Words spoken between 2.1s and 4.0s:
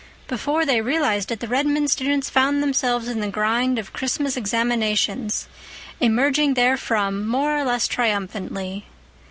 found themselves in the grind of